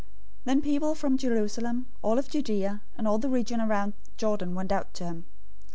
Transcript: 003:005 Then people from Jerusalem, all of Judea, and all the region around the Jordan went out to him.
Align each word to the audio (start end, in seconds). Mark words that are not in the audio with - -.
003:005 0.01 0.07
Then 0.45 0.61
people 0.63 0.95
from 0.95 1.15
Jerusalem, 1.19 1.85
all 2.01 2.17
of 2.17 2.27
Judea, 2.27 2.81
and 2.97 3.07
all 3.07 3.19
the 3.19 3.29
region 3.29 3.61
around 3.61 3.93
the 3.93 4.09
Jordan 4.17 4.55
went 4.55 4.71
out 4.71 4.95
to 4.95 5.03
him. 5.03 5.25